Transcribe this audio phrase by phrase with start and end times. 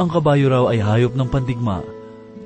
[0.00, 1.84] Ang kabayo raw ay hayop ng pandigma.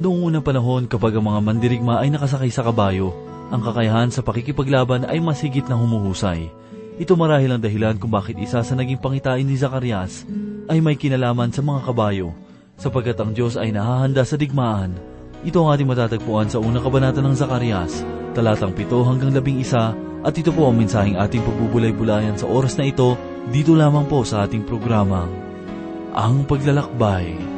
[0.03, 3.15] Noong unang panahon kapag ang mga mandirigma ay nakasakay sa kabayo,
[3.54, 6.51] ang kakayahan sa pakikipaglaban ay mas higit na humuhusay.
[6.98, 10.26] Ito marahil ang dahilan kung bakit isa sa naging pangitain ni Zacarias
[10.67, 12.35] ay may kinalaman sa mga kabayo,
[12.75, 14.98] sapagkat ang Diyos ay nahahanda sa digmaan.
[15.47, 18.02] Ito ang ating matatagpuan sa unang kabanata ng Zacarias,
[18.34, 23.15] talatang 7 hanggang 11, at ito po ang mensaheng ating pagbubulay-bulayan sa oras na ito,
[23.55, 25.30] dito lamang po sa ating programa,
[26.15, 27.54] Ang Paglalakbay.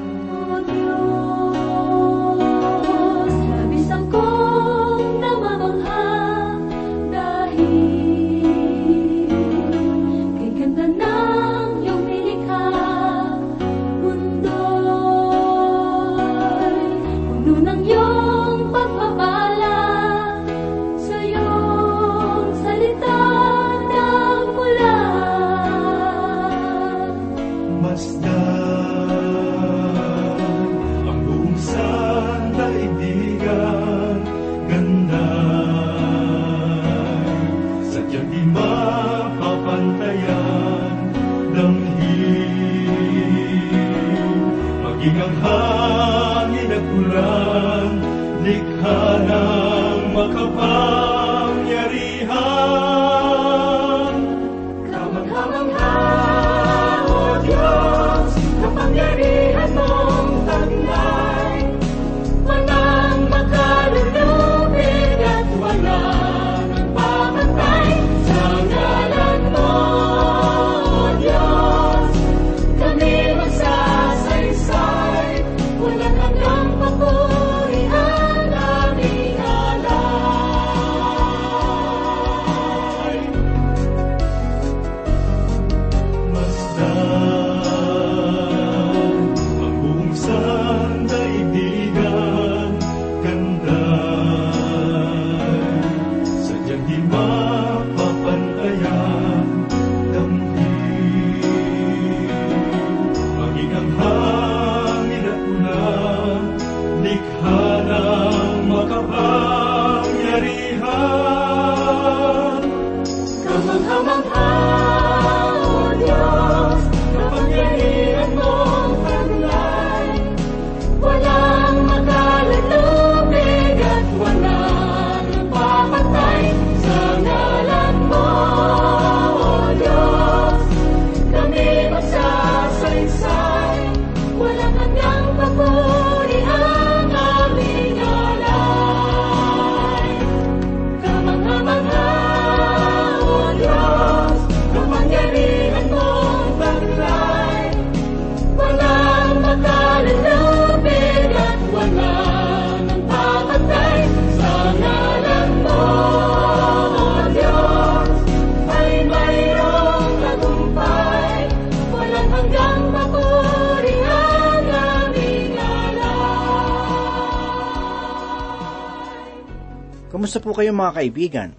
[170.37, 171.51] Kumusta po kayo mga kaibigan?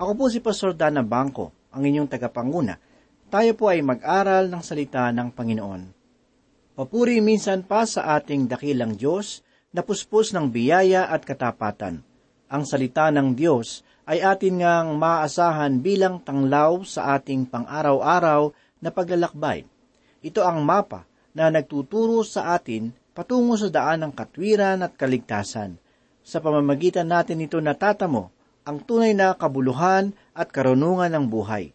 [0.00, 2.80] Ako po si Pastor Dana Bangko, ang inyong tagapanguna.
[3.28, 5.82] Tayo po ay mag-aral ng salita ng Panginoon.
[6.72, 9.44] Papuri minsan pa sa ating dakilang Diyos
[9.76, 12.00] na puspos ng biyaya at katapatan.
[12.48, 18.48] Ang salita ng Diyos ay atin ngang maaasahan bilang tanglaw sa ating pang-araw-araw
[18.80, 19.68] na paglalakbay.
[20.24, 21.04] Ito ang mapa
[21.36, 25.81] na nagtuturo sa atin patungo sa daan ng katwiran at kaligtasan.
[26.22, 28.30] Sa pamamagitan natin ito natatamo
[28.62, 31.74] ang tunay na kabuluhan at karunungan ng buhay.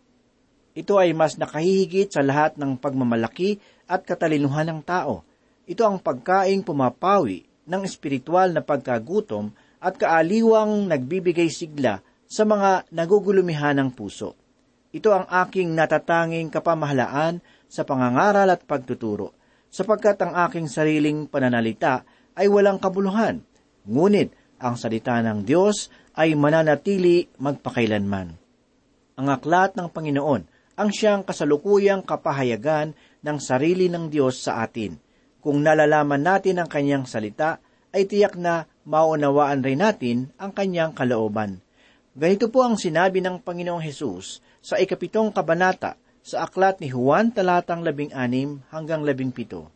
[0.77, 3.59] Ito ay mas nakahihigit sa lahat ng pagmamalaki
[3.91, 5.27] at katalinuhan ng tao.
[5.67, 9.51] Ito ang pagkaing pumapawi ng espiritual na pagkagutom
[9.83, 14.35] at kaaliwang nagbibigay sigla sa mga nagugulumihan ng puso.
[14.95, 19.35] Ito ang aking natatanging kapamahalaan sa pangangaral at pagtuturo,
[19.67, 22.07] sapagkat ang aking sariling pananalita
[22.39, 23.43] ay walang kabuluhan,
[23.83, 28.27] ngunit ang salita ng Diyos ay mananatili magpakailanman.
[29.17, 30.43] Ang aklat ng Panginoon
[30.77, 32.93] ang siyang kasalukuyang kapahayagan
[33.25, 34.93] ng sarili ng Diyos sa atin.
[35.41, 37.57] Kung nalalaman natin ang kanyang salita,
[37.89, 41.65] ay tiyak na maunawaan rin natin ang kanyang kalooban.
[42.13, 47.81] Ganito po ang sinabi ng Panginoong Hesus sa ikapitong kabanata sa aklat ni Juan talatang
[47.81, 49.71] labing anim hanggang labing pito.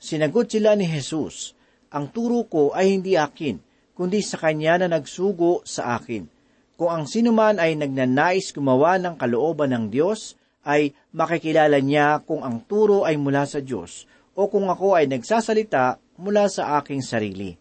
[0.00, 1.56] Sinagot sila ni Jesus,
[1.90, 3.56] Ang turo ko ay hindi akin,
[3.94, 6.26] kundi sa kanya na nagsugo sa akin.
[6.74, 10.34] Kung ang sinuman ay nagnanais gumawa ng kalooban ng Diyos,
[10.66, 16.02] ay makikilala niya kung ang turo ay mula sa Diyos, o kung ako ay nagsasalita
[16.18, 17.54] mula sa aking sarili.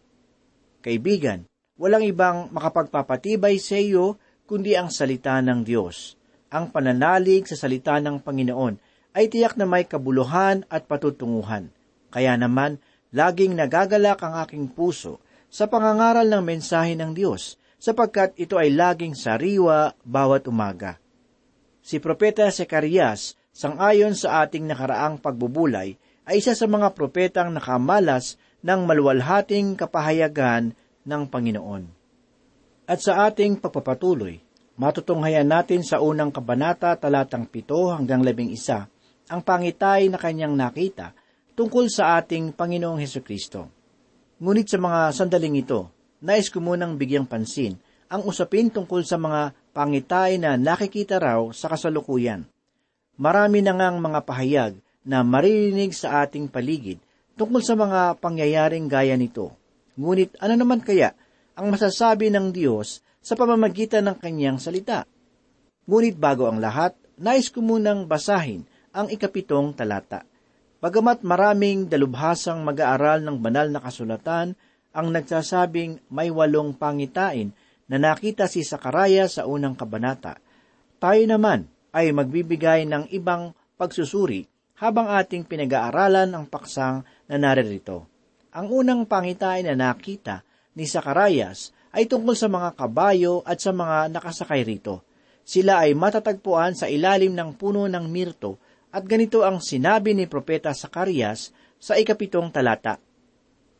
[0.81, 1.45] Kaibigan,
[1.77, 4.18] walang ibang makapagpapatibay sa iyo
[4.50, 6.18] kundi ang salita ng Diyos.
[6.50, 8.75] Ang pananalig sa salita ng Panginoon
[9.13, 11.69] ay tiyak na may kabuluhan at patutunguhan.
[12.09, 12.81] Kaya naman,
[13.13, 15.21] laging nagagalak ang aking puso
[15.54, 20.98] sa pangangaral ng mensahe ng Diyos, sapagkat ito ay laging sariwa bawat umaga.
[21.86, 25.94] Si Propeta Sekarias, sangayon sa ating nakaraang pagbubulay,
[26.26, 30.74] ay isa sa mga propetang nakamalas ng maluwalhating kapahayagan
[31.06, 31.84] ng Panginoon.
[32.90, 34.42] At sa ating pagpapatuloy,
[34.74, 38.90] matutunghayan natin sa unang kabanata talatang pito hanggang labing isa
[39.30, 41.14] ang pangitay na kanyang nakita
[41.54, 43.82] tungkol sa ating Panginoong Heso Kristo.
[44.44, 45.88] Ngunit sa mga sandaling ito,
[46.19, 47.80] nais ko munang bigyang pansin
[48.12, 52.44] ang usapin tungkol sa mga pangitay na nakikita raw sa kasalukuyan.
[53.16, 54.75] Marami na ngang mga pahayag
[55.07, 57.00] na maririnig sa ating paligid
[57.40, 59.56] tungkol sa mga pangyayaring gaya nito.
[59.95, 61.16] Ngunit ano naman kaya
[61.56, 65.07] ang masasabi ng Diyos sa pamamagitan ng kanyang salita?
[65.88, 70.28] Ngunit bago ang lahat, nais ko munang basahin ang ikapitong talata.
[70.83, 74.51] Bagamat maraming dalubhasang mag-aaral ng banal na kasulatan
[74.91, 77.56] ang nagsasabing may walong pangitain
[77.88, 80.44] na nakita si Sakaraya sa unang kabanata,
[81.00, 84.44] tayo naman ay magbibigay ng ibang pagsusuri
[84.75, 88.03] habang ating pinag-aaralan ang paksang na naririto.
[88.51, 90.44] Ang unang pangitain na nakita
[90.75, 95.00] ni Sakarayas ay tungkol sa mga kabayo at sa mga nakasakay rito.
[95.47, 98.59] Sila ay matatagpuan sa ilalim ng puno ng mirto
[98.94, 101.50] at ganito ang sinabi ni Propeta Sakarias
[101.81, 103.01] sa ikapitong talata.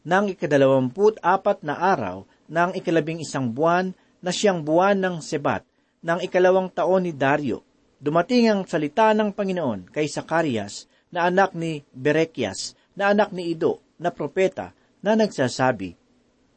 [0.04, 5.64] Nang ikadalawamput apat na araw ng ikalabing isang buwan na siyang buwan ng Sebat
[6.02, 7.64] ng ikalawang taon ni Dario,
[8.02, 13.80] dumating ang salita ng Panginoon kay Sakarias na anak ni Berekias na anak ni Ido
[14.02, 15.96] na propeta na nagsasabi,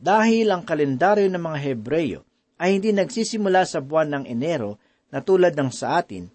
[0.00, 2.20] Dahil ang kalendaryo ng mga Hebreyo
[2.56, 4.80] ay hindi nagsisimula sa buwan ng Enero
[5.12, 6.26] na tulad ng sa atin,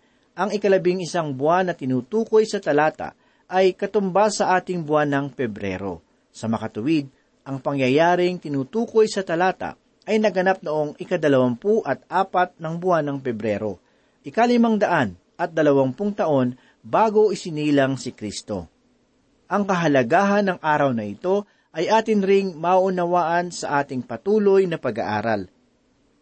[0.41, 3.13] ang ikalabing isang buwan na tinutukoy sa talata
[3.45, 6.01] ay katumbas sa ating buwan ng Pebrero.
[6.33, 7.05] Sa makatuwid,
[7.45, 9.77] ang pangyayaring tinutukoy sa talata
[10.09, 13.77] ay naganap noong ikadalawampu at apat ng buwan ng Pebrero,
[14.25, 18.65] ikalimang daan at dalawampung taon bago isinilang si Kristo.
[19.45, 25.45] Ang kahalagahan ng araw na ito ay atin ring maunawaan sa ating patuloy na pag-aaral.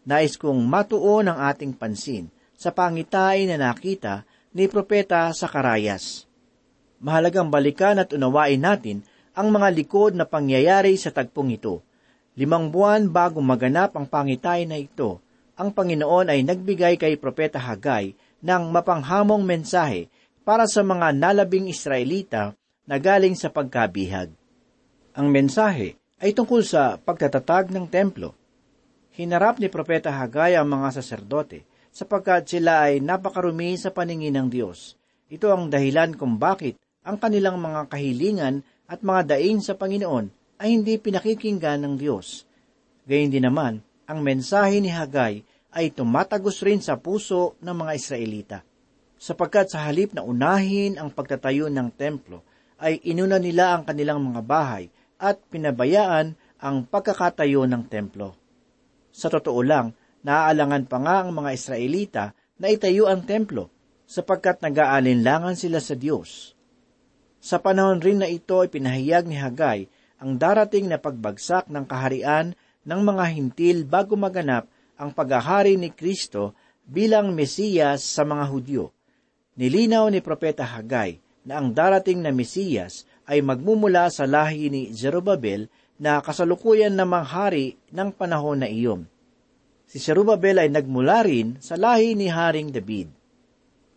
[0.04, 2.27] Nais kong matuon ang ating pansin
[2.60, 6.28] sa pangitain na nakita ni Propeta Sakarayas.
[7.00, 11.80] Mahalagang balikan at unawain natin ang mga likod na pangyayari sa tagpong ito.
[12.36, 15.24] Limang buwan bago maganap ang pangitain na ito,
[15.56, 18.12] ang Panginoon ay nagbigay kay Propeta Hagay
[18.44, 20.12] ng mapanghamong mensahe
[20.44, 22.52] para sa mga nalabing Israelita
[22.84, 24.36] na galing sa pagkabihag.
[25.16, 28.36] Ang mensahe ay tungkol sa pagtatatag ng templo.
[29.16, 34.95] Hinarap ni Propeta Hagay ang mga saserdote sapagkat sila ay napakarumi sa paningin ng Diyos.
[35.30, 40.75] Ito ang dahilan kung bakit ang kanilang mga kahilingan at mga daing sa Panginoon ay
[40.75, 42.44] hindi pinakikinggan ng Diyos.
[43.06, 48.58] Gayun din naman, ang mensahe ni Hagay ay tumatagos rin sa puso ng mga Israelita.
[49.19, 52.41] Sapagkat sa halip na unahin ang pagtatayo ng templo,
[52.79, 54.88] ay inuna nila ang kanilang mga bahay
[55.19, 58.34] at pinabayaan ang pagkakatayo ng templo.
[59.12, 59.91] Sa totoo lang,
[60.24, 62.26] naaalangan pa nga ang mga Israelita
[62.60, 63.72] na itayo ang templo
[64.10, 66.58] sapagkat nag-aalinlangan sila sa Diyos.
[67.40, 69.88] Sa panahon rin na ito ay pinahayag ni Hagay
[70.20, 72.52] ang darating na pagbagsak ng kaharian
[72.84, 74.68] ng mga hintil bago maganap
[75.00, 76.52] ang paghahari ni Kristo
[76.84, 78.92] bilang Mesiyas sa mga Hudyo.
[79.56, 85.72] Nilinaw ni Propeta Hagay na ang darating na Mesiyas ay magmumula sa lahi ni Zerubabel
[85.96, 89.08] na kasalukuyan na manghari ng panahon na iyon
[89.89, 93.10] si Serubabel ay nagmula rin sa lahi ni Haring David.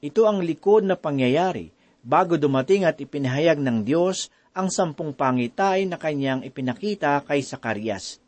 [0.00, 1.68] Ito ang likod na pangyayari
[2.00, 8.18] bago dumating at ipinahayag ng Diyos ang sampung pangitay na kanyang ipinakita kay Sakarias.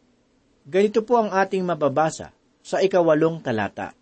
[0.69, 3.97] Ganito po ang ating mababasa sa ikawalong talata.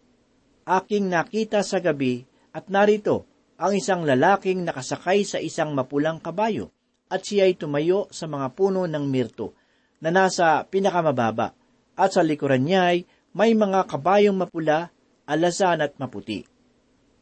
[0.67, 2.23] Aking nakita sa gabi
[2.55, 3.27] at narito
[3.59, 6.71] ang isang lalaking nakasakay sa isang mapulang kabayo
[7.11, 9.55] at siya ay tumayo sa mga puno ng mirto
[10.03, 11.55] na nasa pinakamababa
[11.95, 12.99] at sa likuran niya ay
[13.33, 14.93] may mga kabayong mapula,
[15.25, 16.45] alasan at maputi.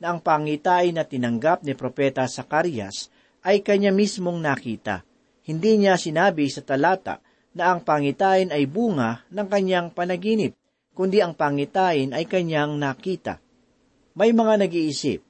[0.02, 3.12] Na ang pangitay na tinanggap ni Propeta Sakarias
[3.46, 5.06] ay kanya mismong nakita.
[5.46, 7.22] Hindi niya sinabi sa talata
[7.54, 10.54] na ang pangitain ay bunga ng kanyang panaginip,
[10.94, 13.42] kundi ang pangitain ay kanyang nakita.
[14.14, 15.20] May mga nag-iisip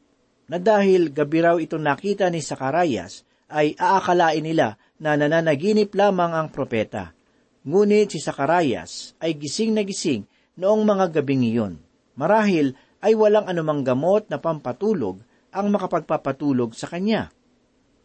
[0.51, 6.49] na dahil gabi raw ito nakita ni Sakarias, ay aakalain nila na nananaginip lamang ang
[6.55, 7.11] propeta.
[7.67, 10.30] Ngunit si Zacarias ay gising na gising
[10.61, 11.81] noong mga gabing iyon.
[12.21, 17.33] Marahil ay walang anumang gamot na pampatulog ang makapagpapatulog sa kanya.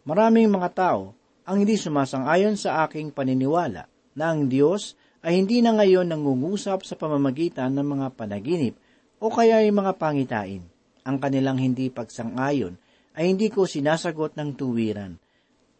[0.08, 1.12] Maraming mga tao
[1.44, 6.96] ang hindi sumasang-ayon sa aking paniniwala na ang Diyos ay hindi na ngayon nangungusap sa
[6.96, 8.80] pamamagitan ng mga panaginip
[9.20, 10.64] o kaya ay mga pangitain.
[11.06, 12.80] Ang kanilang hindi pagsang-ayon
[13.20, 15.20] ay hindi ko sinasagot ng tuwiran.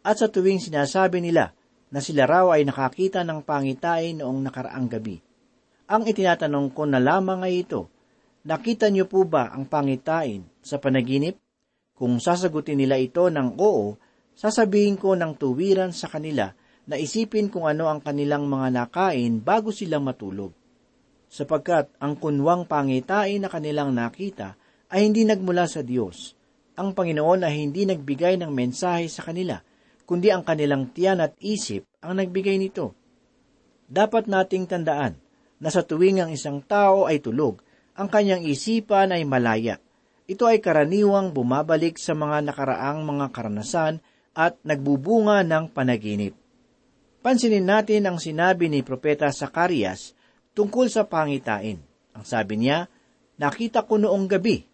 [0.06, 1.50] At sa tuwing sinasabi nila
[1.90, 5.25] na sila raw ay nakakita ng pangitain noong nakaraang gabi.
[5.86, 7.86] Ang itinatanong ko na lamang ay ito,
[8.42, 11.38] nakita niyo po ba ang pangitain sa panaginip?
[11.94, 13.94] Kung sasagutin nila ito ng oo,
[14.34, 16.50] sasabihin ko ng tuwiran sa kanila
[16.90, 20.50] na isipin kung ano ang kanilang mga nakain bago silang matulog.
[21.30, 24.58] Sapagkat ang kunwang pangitain na kanilang nakita
[24.90, 26.34] ay hindi nagmula sa Diyos.
[26.74, 29.62] Ang Panginoon ay hindi nagbigay ng mensahe sa kanila,
[30.02, 32.90] kundi ang kanilang tiyan at isip ang nagbigay nito.
[33.86, 35.25] Dapat nating tandaan
[35.62, 37.60] na sa tuwing ang isang tao ay tulog,
[37.96, 39.80] ang kanyang isipan ay malaya.
[40.26, 44.02] Ito ay karaniwang bumabalik sa mga nakaraang mga karanasan
[44.36, 46.36] at nagbubunga ng panaginip.
[47.24, 50.12] Pansinin natin ang sinabi ni Propeta Sakarias
[50.52, 51.80] tungkol sa pangitain.
[52.12, 52.90] Ang sabi niya,
[53.40, 54.66] nakita ko noong gabi.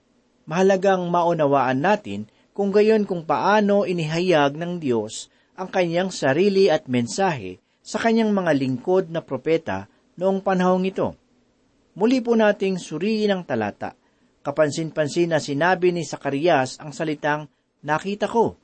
[0.49, 7.63] Mahalagang maunawaan natin kung gayon kung paano inihayag ng Diyos ang kanyang sarili at mensahe
[7.85, 11.17] sa kanyang mga lingkod na propeta noong panahong ito.
[11.97, 13.93] Muli po nating suriin ang talata.
[14.43, 17.47] Kapansin-pansin na sinabi ni Sakarias ang salitang,
[17.85, 18.59] nakita ko.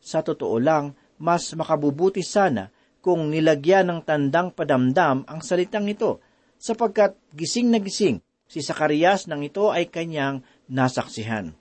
[0.00, 2.72] Sa totoo lang, mas makabubuti sana
[3.04, 6.20] kung nilagyan ng tandang padamdam ang salitang ito,
[6.60, 11.54] sapagkat gising na gising si Sakarias nang ito ay kanyang nasaksihan.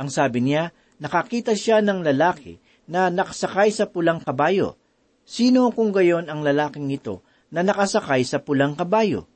[0.00, 2.56] Ang sabi niya, nakakita siya ng lalaki
[2.88, 4.80] na nakasakay sa pulang kabayo.
[5.28, 9.26] Sino kung gayon ang lalaking ito na nakasakay sa pulang kabayo?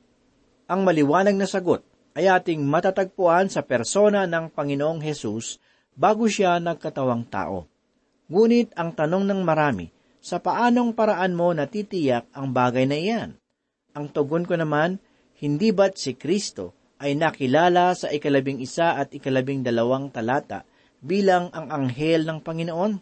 [0.65, 5.59] Ang maliwanag na sagot ay ating matatagpuan sa persona ng Panginoong Hesus
[5.93, 7.67] bago siya nagkatawang tao.
[8.31, 9.93] Ngunit ang tanong ng marami,
[10.25, 13.29] sa paanong paraan mo natitiyak ang bagay na iyan?
[13.93, 14.97] Ang tugon ko naman,
[15.37, 20.65] hindi ba't si Kristo ay nakilala sa ikalabing isa at ikalabing dalawang talata
[20.97, 22.97] bilang ang anghel ng Panginoon?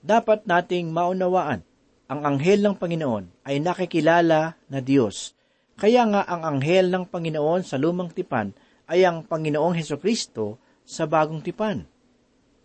[0.00, 1.67] Dapat nating maunawaan,
[2.08, 5.36] ang anghel ng Panginoon ay nakikilala na Diyos.
[5.76, 8.56] Kaya nga ang anghel ng Panginoon sa lumang tipan
[8.88, 10.56] ay ang Panginoong Heso Kristo
[10.88, 11.84] sa bagong tipan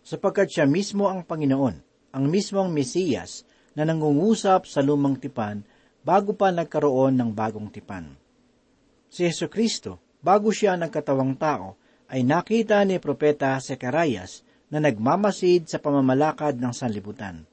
[0.04, 1.76] sapagkat siya mismo ang Panginoon,
[2.12, 5.64] ang mismong Mesiyas na nangungusap sa lumang tipan
[6.04, 8.12] bago pa nagkaroon ng bagong tipan.
[9.08, 11.80] Si Yesu Kristo, bago siya nagkatawang tao,
[12.12, 17.48] ay nakita ni Propeta Secarias na nagmamasid sa pamamalakad ng sanlibutan.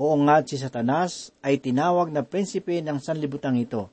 [0.00, 3.92] Oo nga si Satanas ay tinawag na prinsipe ng sanlibutan ito.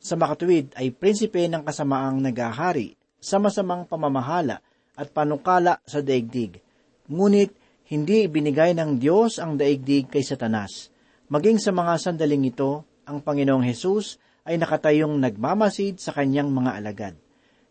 [0.00, 4.64] Sa makatuwid ay prinsipe ng kasamaang nagahari sa masamang pamamahala
[4.96, 6.64] at panukala sa daigdig
[7.06, 7.54] Ngunit
[7.86, 10.90] hindi binigay ng Diyos ang daigdig kay Satanas.
[11.30, 17.14] Maging sa mga sandaling ito, ang Panginoong Hesus ay nakatayong nagmamasid sa kanyang mga alagad.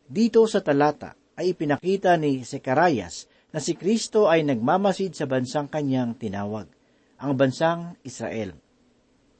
[0.07, 6.15] Dito sa talata ay ipinakita ni Secarias na si Kristo ay nagmamasid sa bansang kanyang
[6.15, 6.71] tinawag,
[7.25, 8.53] ang bansang Israel.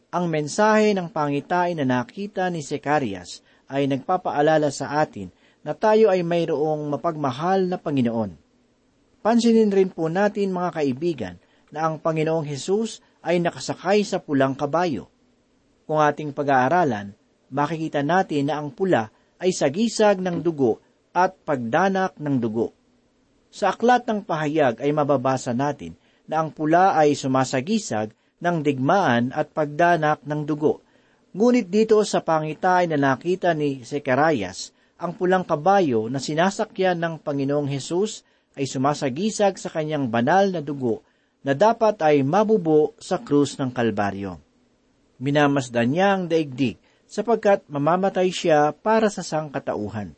[0.09, 5.29] Ang mensahe ng pangitain na nakita ni Secarias ay nagpapaalala sa atin
[5.61, 8.45] na tayo ay mayroong mapagmahal na Panginoon
[9.25, 11.35] Pansinin rin po natin mga kaibigan
[11.73, 15.09] na ang Panginoong Hesus ay nakasakay sa pulang kabayo.
[15.89, 17.17] Kung ating pag-aaralan,
[17.49, 19.09] makikita natin na ang pula
[19.41, 20.77] ay sagisag ng dugo
[21.09, 22.69] at pagdanak ng dugo.
[23.49, 29.53] Sa aklat ng pahayag ay mababasa natin na ang pula ay sumasagisag ng digmaan at
[29.53, 30.81] pagdanak ng dugo.
[31.35, 37.67] Ngunit dito sa pangitain na nakita ni Secarias, ang pulang kabayo na sinasakyan ng Panginoong
[37.67, 38.23] Hesus
[38.55, 41.03] ay sumasagisag sa kanyang banal na dugo
[41.43, 44.39] na dapat ay mabubo sa krus ng Kalbaryo.
[45.19, 50.15] Minamasdan niya ang daigdig sapagkat mamamatay siya para sa sangkatauhan.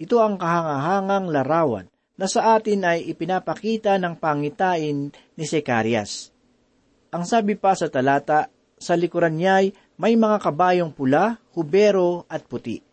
[0.00, 1.89] Ito ang kahangahangang larawan
[2.20, 6.28] na sa atin ay ipinapakita ng pangitain ni Secarias.
[7.08, 12.44] Ang sabi pa sa talata, sa likuran niya ay may mga kabayong pula, hubero at
[12.44, 12.84] puti.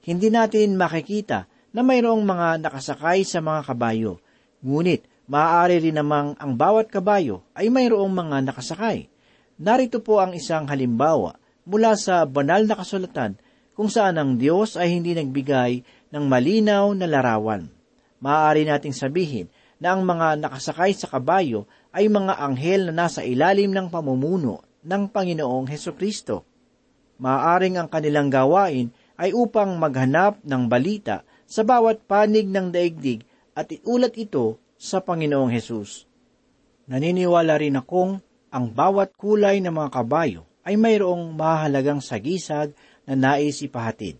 [0.00, 1.44] Hindi natin makikita
[1.76, 4.16] na mayroong mga nakasakay sa mga kabayo,
[4.60, 9.08] Ngunit, maaari rin namang ang bawat kabayo ay mayroong mga nakasakay.
[9.56, 13.40] Narito po ang isang halimbawa mula sa banal na kasulatan
[13.72, 15.80] kung saan ang Diyos ay hindi nagbigay
[16.12, 17.79] ng malinaw na larawan.
[18.20, 19.48] Maaari nating sabihin
[19.80, 25.08] na ang mga nakasakay sa kabayo ay mga anghel na nasa ilalim ng pamumuno ng
[25.08, 26.44] Panginoong Heso Kristo.
[27.20, 33.24] Maaaring ang kanilang gawain ay upang maghanap ng balita sa bawat panig ng daigdig
[33.56, 36.08] at iulat ito sa Panginoong Hesus.
[36.88, 42.74] Naniniwala rin akong ang bawat kulay ng mga kabayo ay mayroong mahalagang sagisag
[43.04, 44.16] na nais ipahatid.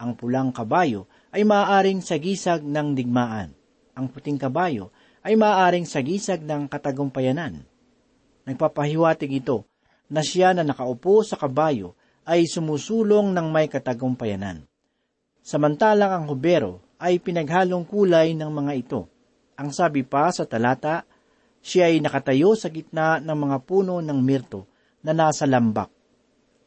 [0.00, 3.54] Ang pulang kabayo ay maaaring sagisag ng digmaan.
[3.94, 4.90] Ang puting kabayo
[5.22, 7.62] ay maaaring sagisag ng katagumpayanan.
[8.46, 9.68] Nagpapahiwatig ito
[10.10, 11.94] na siya na nakaupo sa kabayo
[12.26, 14.66] ay sumusulong ng may katagumpayanan.
[15.40, 19.00] Samantalang ang hubero ay pinaghalong kulay ng mga ito.
[19.56, 21.06] Ang sabi pa sa talata,
[21.60, 24.68] siya ay nakatayo sa gitna ng mga puno ng mirto
[25.04, 25.88] na nasa lambak.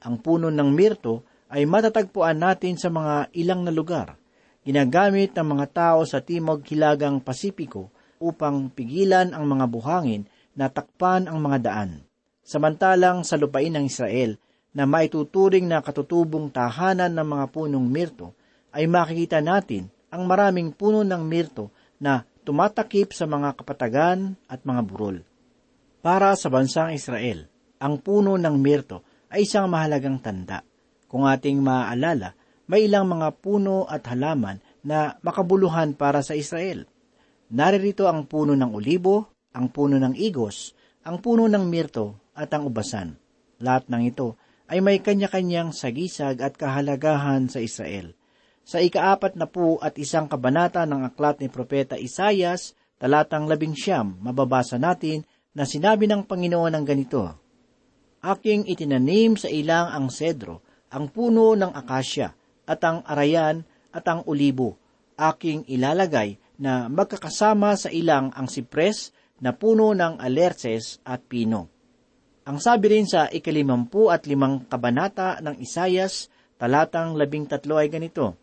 [0.06, 4.23] Ang puno ng mirto ay matatagpuan natin sa mga ilang na lugar.
[4.64, 7.92] Ginagamit ng mga tao sa Timog Hilagang Pasipiko
[8.24, 10.24] upang pigilan ang mga buhangin
[10.56, 12.08] na takpan ang mga daan.
[12.48, 14.40] Samantalang sa lupain ng Israel
[14.72, 18.32] na maituturing na katutubong tahanan ng mga punong mirto,
[18.74, 21.70] ay makikita natin ang maraming puno ng mirto
[22.02, 25.22] na tumatakip sa mga kapatagan at mga burol.
[26.02, 30.66] Para sa bansang Israel, ang puno ng mirto ay isang mahalagang tanda.
[31.06, 32.34] Kung ating maaalala,
[32.68, 36.88] may ilang mga puno at halaman na makabuluhan para sa Israel.
[37.54, 42.68] Naririto ang puno ng olibo, ang puno ng igos, ang puno ng mirto at ang
[42.68, 43.20] ubasan.
[43.62, 44.40] Lahat ng ito
[44.72, 48.16] ay may kanya-kanyang sagisag at kahalagahan sa Israel.
[48.64, 54.16] Sa ikaapat na po at isang kabanata ng aklat ni Propeta Isayas, talatang labing siyam,
[54.24, 57.22] mababasa natin na sinabi ng Panginoon ng ganito,
[58.24, 62.32] Aking itinanim sa ilang ang sedro, ang puno ng akasya,
[62.64, 64.80] at ang arayan, at ang olibo.
[65.14, 71.70] Aking ilalagay na magkakasama sa ilang ang sipres na puno ng alerces at pino.
[72.44, 76.28] Ang sabi rin sa ikalimampu at limang kabanata ng Isayas,
[76.60, 78.36] talatang labing tatlo ay ganito,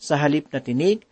[0.00, 1.04] Sa halip na tinig,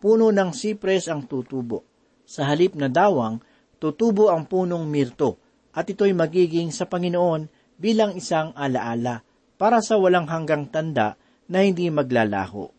[0.00, 1.84] puno ng sipres ang tutubo.
[2.24, 3.40] Sa halip na dawang,
[3.76, 5.36] tutubo ang punong mirto,
[5.74, 9.26] at ito'y magiging sa Panginoon bilang isang alaala
[9.58, 12.70] para sa walang hanggang tanda na hindi maglalaho.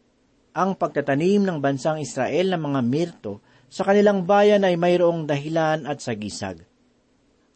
[0.55, 3.33] Ang pagtatanim ng bansang Israel ng mga mirto
[3.67, 6.63] sa kanilang bayan ay mayroong dahilan at sagisag.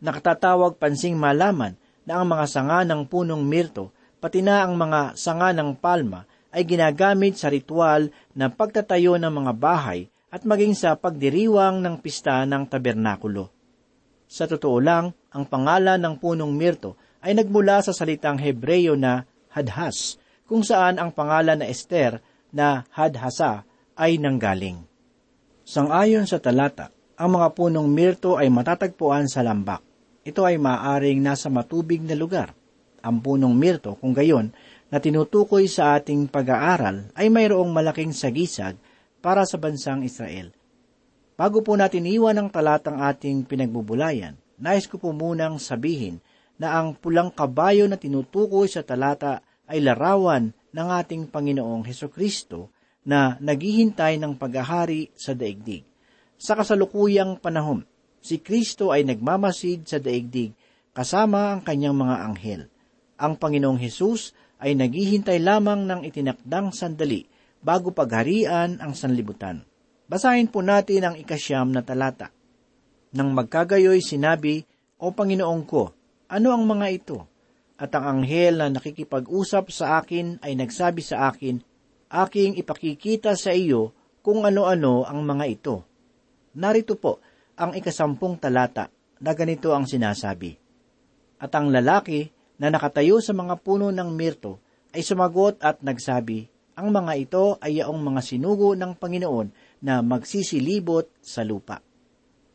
[0.03, 5.55] Nakatatawag pansing malaman na ang mga sanga ng punong mirto, pati na ang mga sanga
[5.55, 11.81] ng palma, ay ginagamit sa ritual na pagtatayo ng mga bahay at maging sa pagdiriwang
[11.81, 13.53] ng pista ng tabernakulo.
[14.29, 20.21] Sa totoo lang, ang pangalan ng punong mirto ay nagmula sa salitang Hebreyo na hadhas,
[20.49, 22.17] kung saan ang pangalan na Esther
[22.49, 23.61] na hadhasa
[23.93, 24.81] ay nanggaling.
[25.61, 29.85] Sangayon sa talata, ang mga punong mirto ay matatagpuan sa lambak.
[30.25, 32.57] Ito ay maaring nasa matubig na lugar.
[33.05, 34.49] Ang punong mirto, kung gayon,
[34.89, 38.73] na tinutukoy sa ating pag-aaral ay mayroong malaking sagisag
[39.21, 40.49] para sa bansang Israel.
[41.37, 46.19] Bago po natin iwan ang talatang ating pinagbubulayan, nais ko po munang sabihin
[46.59, 52.73] na ang pulang kabayo na tinutukoy sa talata ay larawan ng ating Panginoong Heso Kristo
[53.05, 55.85] na naghihintay ng paghahari sa daigdig.
[56.41, 57.85] Sa kasalukuyang panahon,
[58.19, 60.57] si Kristo ay nagmamasid sa daigdig
[60.91, 62.61] kasama ang kanyang mga anghel.
[63.21, 67.29] Ang Panginoong Hesus ay naghihintay lamang ng itinakdang sandali
[67.61, 69.63] bago pagharian ang sanlibutan.
[70.09, 72.33] Basahin po natin ang ikasyam na talata.
[73.13, 74.65] Nang magkagayoy sinabi,
[74.97, 75.93] O Panginoong ko,
[76.27, 77.28] ano ang mga ito?
[77.79, 81.63] At ang anghel na nakikipag-usap sa akin ay nagsabi sa akin,
[82.09, 85.75] Aking ipakikita sa iyo kung ano-ano ang mga ito.
[86.59, 87.23] Narito po
[87.55, 88.91] ang ikasampung talata
[89.23, 90.57] na ganito ang sinasabi.
[91.39, 92.27] At ang lalaki
[92.59, 94.59] na nakatayo sa mga puno ng mirto
[94.91, 99.47] ay sumagot at nagsabi, ang mga ito ay yaong mga sinugo ng Panginoon
[99.85, 101.79] na magsisilibot sa lupa.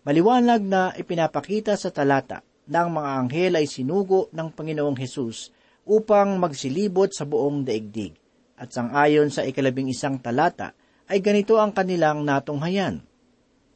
[0.04, 5.52] Maliwanag na ipinapakita sa talata ang mga anghel ay sinugo ng Panginoong Hesus
[5.84, 8.16] upang magsilibot sa buong daigdig.
[8.56, 10.72] At sangayon sa ikalabing isang talata
[11.10, 13.04] ay ganito ang kanilang natunghayan.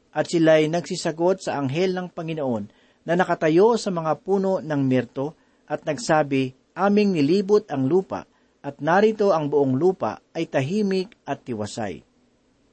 [0.09, 2.63] At sila'y nagsisagot sa anghel ng Panginoon
[3.05, 5.37] na nakatayo sa mga puno ng mirto
[5.69, 8.25] at nagsabi, Aming nilibot ang lupa,
[8.59, 12.03] at narito ang buong lupa ay tahimik at tiwasay.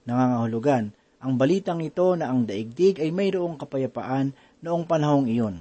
[0.06, 4.30] Nangangahulugan, ang balitang ito na ang daigdig ay mayroong kapayapaan
[4.62, 5.58] noong panahong iyon.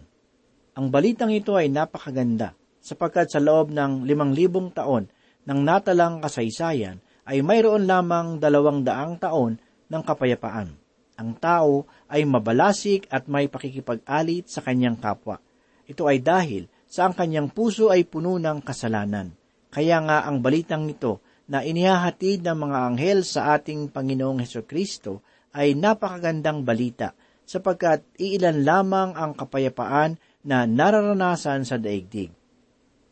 [0.75, 2.51] Ang balitang ito ay napakaganda,
[2.83, 5.07] sapagkat sa loob ng limang libong taon
[5.47, 9.55] ng natalang kasaysayan ay mayroon lamang dalawang daang taon
[9.87, 10.75] ng kapayapaan.
[11.15, 15.39] Ang tao ay mabalasik at may pakikipag-alit sa kanyang kapwa.
[15.87, 19.31] Ito ay dahil sa ang kanyang puso ay puno ng kasalanan.
[19.71, 25.23] Kaya nga ang balitang ito na inihahatid ng mga anghel sa ating Panginoong Heso Kristo
[25.55, 32.29] ay napakagandang balita sapagkat iilan lamang ang kapayapaan na nararanasan sa daigdig.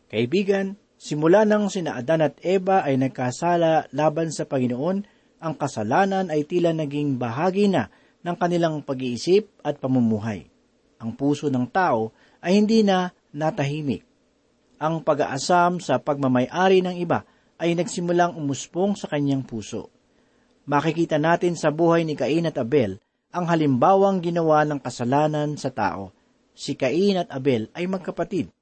[0.08, 4.98] Kaibigan, simula nang sina Adan at Eva ay nagkasala laban sa Panginoon,
[5.44, 7.90] ang kasalanan ay tila naging bahagi na
[8.24, 10.48] ng kanilang pag-iisip at pamumuhay.
[11.04, 14.08] Ang puso ng tao ay hindi na natahimik.
[14.80, 17.28] Ang pag-aasam sa pagmamayari ng iba
[17.60, 19.92] ay nagsimulang umuspong sa kanyang puso.
[20.64, 22.96] Makikita natin sa buhay ni Cain at Abel
[23.34, 26.16] ang halimbawang ginawa ng kasalanan sa tao.
[26.54, 28.54] Si Cain at Abel ay magkapatid.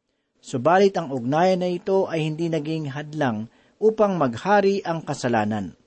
[0.41, 5.77] Subalit ang ugnayan na ito ay hindi naging hadlang upang maghari ang kasalanan.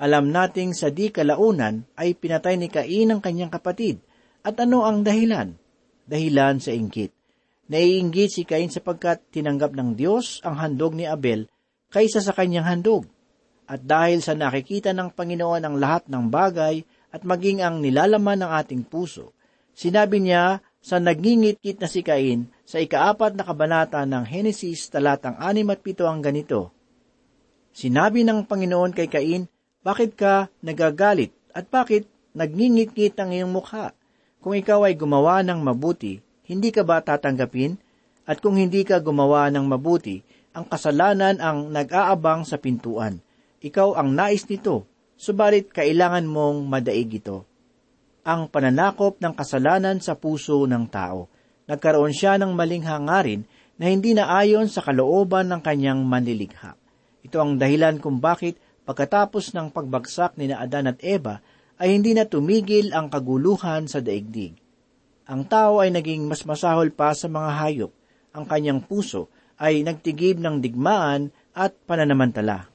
[0.00, 4.00] Alam nating sa di kalaunan ay pinatay ni Cain ang kanyang kapatid.
[4.40, 5.52] At ano ang dahilan?
[6.08, 7.12] Dahilan sa inggit.
[7.70, 11.46] Naiinggit si Cain sapagkat tinanggap ng Diyos ang handog ni Abel
[11.92, 13.04] kaysa sa kanyang handog.
[13.70, 16.82] At dahil sa nakikita ng Panginoon ang lahat ng bagay
[17.14, 19.30] at maging ang nilalaman ng ating puso,
[19.76, 25.68] sinabi niya sa nagngingit-ngit na si Cain sa ikaapat na kabanata ng Henesis talatang anim
[25.68, 26.72] at pito ang ganito.
[27.70, 29.46] Sinabi ng Panginoon kay Cain,
[29.84, 33.92] bakit ka nagagalit at bakit nagngingit-ngit ang iyong mukha?
[34.40, 37.76] Kung ikaw ay gumawa ng mabuti, hindi ka ba tatanggapin?
[38.24, 43.22] At kung hindi ka gumawa ng mabuti, ang kasalanan ang nag-aabang sa pintuan.
[43.60, 44.88] Ikaw ang nais nito,
[45.18, 47.49] subalit kailangan mong madaig ito.
[48.20, 51.32] Ang pananakop ng kasalanan sa puso ng tao.
[51.64, 53.48] Nagkaroon siya ng maling hangarin
[53.80, 56.76] na hindi na ayon sa kalooban ng kanyang manlilikha.
[57.24, 61.40] Ito ang dahilan kung bakit pagkatapos ng pagbagsak ni Adan at Eva
[61.80, 64.52] ay hindi na tumigil ang kaguluhan sa daigdig.
[65.24, 67.92] Ang tao ay naging mas masahol pa sa mga hayop.
[68.36, 72.68] Ang kanyang puso ay nagtigib ng digmaan at pananamantala.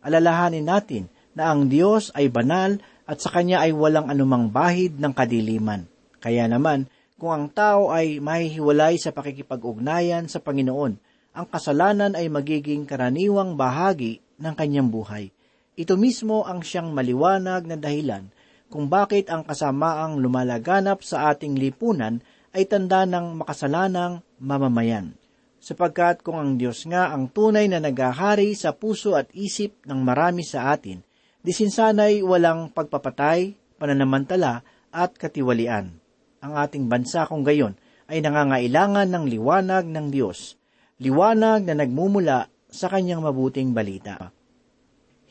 [0.00, 2.80] Alalahanin natin na ang Diyos ay banal
[3.12, 5.84] at sa Kanya ay walang anumang bahid ng kadiliman.
[6.16, 6.88] Kaya naman,
[7.20, 10.96] kung ang tao ay mahihiwalay sa pakikipag-ugnayan sa Panginoon,
[11.36, 15.28] ang kasalanan ay magiging karaniwang bahagi ng kanyang buhay.
[15.76, 18.32] Ito mismo ang siyang maliwanag na dahilan
[18.72, 22.24] kung bakit ang kasamaang lumalaganap sa ating lipunan
[22.56, 25.12] ay tanda ng makasalanang mamamayan.
[25.60, 30.40] Sapagkat kung ang Diyos nga ang tunay na nagahari sa puso at isip ng marami
[30.40, 31.04] sa atin,
[31.42, 34.62] disinsanay walang pagpapatay, pananamantala
[34.94, 35.98] at katiwalian.
[36.42, 37.78] Ang ating bansa kung gayon
[38.10, 40.58] ay nangangailangan ng liwanag ng Diyos,
[40.98, 44.30] liwanag na nagmumula sa kanyang mabuting balita.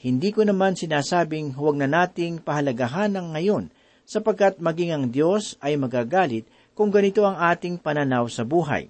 [0.02, 3.66] Hindi ko naman sinasabing huwag na nating pahalagahan ng ngayon
[4.02, 8.90] sapagkat maging ang Diyos ay magagalit kung ganito ang ating pananaw sa buhay.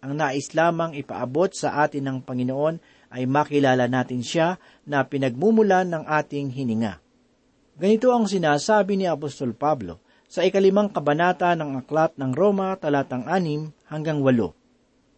[0.00, 2.80] Ang nais lamang ipaabot sa atin ng Panginoon
[3.12, 7.02] ay makilala natin siya na pinagmumulan ng ating hininga.
[7.76, 13.68] Ganito ang sinasabi ni Apostol Pablo sa ikalimang kabanata ng Aklat ng Roma talatang anim
[13.90, 14.56] hanggang walo.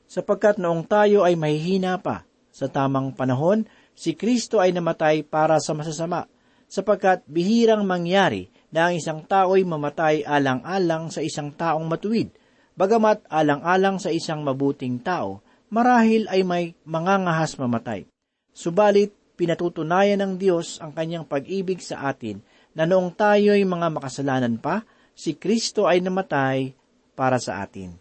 [0.08, 5.76] Sapagkat noong tayo ay mahihina pa, sa tamang panahon, si Kristo ay namatay para sa
[5.76, 6.26] masasama,
[6.68, 12.32] sapagkat bihirang mangyari na ang isang tao'y mamatay alang-alang sa isang taong matuwid,
[12.76, 18.08] bagamat alang-alang sa isang mabuting tao, marahil ay may mangangahas mamatay.
[18.52, 22.42] Subalit, pinatutunayan ng Diyos ang kanyang pag-ibig sa atin
[22.74, 24.82] na noong tayo'y mga makasalanan pa,
[25.14, 26.74] si Kristo ay namatay
[27.14, 27.94] para sa atin.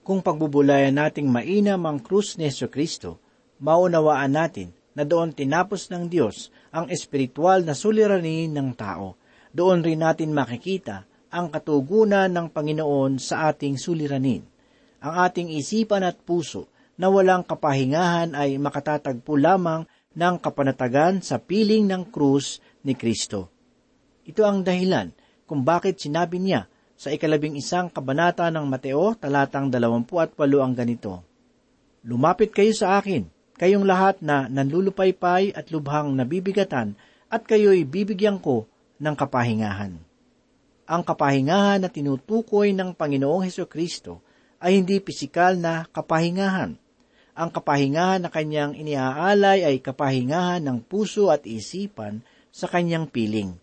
[0.00, 3.20] Kung pagbubulayan nating mainam ang krus ni Yeso Kristo,
[3.60, 9.20] maunawaan natin na doon tinapos ng Diyos ang espiritual na suliranin ng tao.
[9.52, 14.44] Doon rin natin makikita ang katugunan ng Panginoon sa ating suliranin.
[15.00, 19.82] Ang ating isipan at puso na walang kapahingahan ay makatatagpo lamang
[20.14, 23.50] ng kapanatagan sa piling ng krus ni Kristo.
[24.24, 25.12] Ito ang dahilan
[25.44, 30.72] kung bakit sinabi niya sa ikalabing isang kabanata ng Mateo talatang dalawampu at walo ang
[30.72, 31.26] ganito,
[32.04, 33.24] Lumapit kayo sa akin,
[33.56, 37.00] kayong lahat na nanlulupaypay at lubhang nabibigatan,
[37.32, 38.68] at kayo'y bibigyan ko
[39.00, 39.96] ng kapahingahan.
[40.84, 44.20] Ang kapahingahan na tinutukoy ng Panginoong Heso Kristo
[44.60, 46.76] ay hindi pisikal na kapahingahan.
[47.34, 52.22] Ang kapahingahan na kanyang iniaalay ay kapahingahan ng puso at isipan
[52.54, 53.58] sa kanyang piling.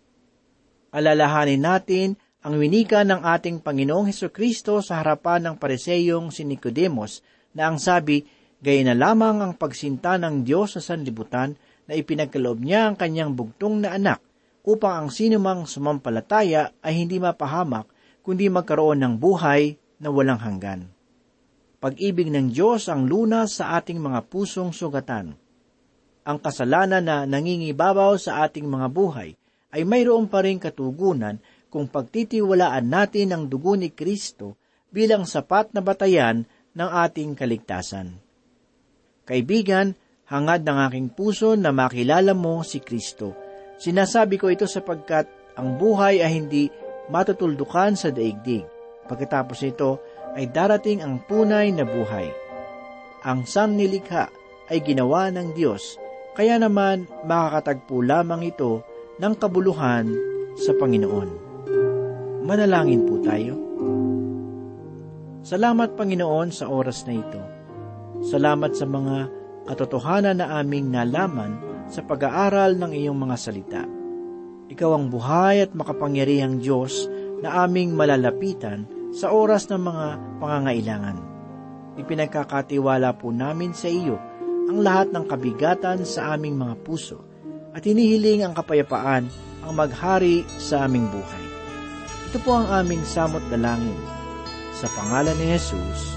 [0.92, 2.08] Alalahanin natin
[2.44, 7.24] ang winika ng ating Panginoong Heso Kristo sa harapan ng pareseyong si Nicodemos
[7.56, 8.28] na ang sabi,
[8.60, 11.56] gaya na lamang ang pagsinta ng Diyos sa sanlibutan
[11.88, 14.20] na ipinagkaloob niya ang kanyang bugtong na anak
[14.68, 17.88] upang ang sinumang sumampalataya ay hindi mapahamak
[18.20, 20.92] kundi magkaroon ng buhay na walang hanggan.
[21.82, 25.34] Pag-ibig ng Diyos ang lunas sa ating mga pusong sugatan.
[26.22, 29.34] Ang kasalanan na nangingibabaw sa ating mga buhay
[29.74, 34.54] ay mayroon pa rin katugunan kung pagtitiwalaan natin ang dugo ni Kristo
[34.94, 38.14] bilang sapat na batayan ng ating kaligtasan.
[39.26, 39.98] Kaibigan,
[40.30, 43.34] hangad ng aking puso na makilala mo si Kristo.
[43.82, 45.26] Sinasabi ko ito sapagkat
[45.58, 46.70] ang buhay ay hindi
[47.10, 48.62] matutuldukan sa daigdig.
[49.10, 49.98] Pagkatapos nito
[50.36, 52.28] ay darating ang tunay na buhay.
[53.22, 54.32] Ang sannilikha
[54.72, 56.00] ay ginawa ng Diyos,
[56.32, 58.80] kaya naman makakatagpo lamang ito
[59.20, 60.08] ng kabuluhan
[60.56, 61.30] sa Panginoon.
[62.42, 63.54] Manalangin po tayo.
[65.42, 67.42] Salamat Panginoon sa oras na ito.
[68.22, 69.30] Salamat sa mga
[69.66, 71.58] katotohanan na aming nalaman
[71.90, 73.82] sa pag-aaral ng iyong mga salita.
[74.72, 77.06] Ikaw ang buhay at makapangyarihang Diyos
[77.44, 80.06] na aming malalapitan sa oras ng mga
[80.40, 81.18] pangangailangan.
[82.00, 84.16] Ipinagkakatiwala po namin sa iyo
[84.72, 87.20] ang lahat ng kabigatan sa aming mga puso
[87.76, 89.28] at hinihiling ang kapayapaan
[89.62, 91.44] ang maghari sa aming buhay.
[92.32, 94.00] Ito po ang aming samot dalangin.
[94.72, 96.16] Sa pangalan ni Jesus.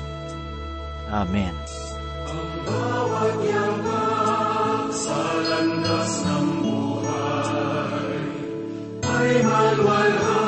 [1.12, 1.53] Amen.
[2.65, 8.17] Bawat yaman sa landas ng buhay
[9.05, 10.44] ay malwalhati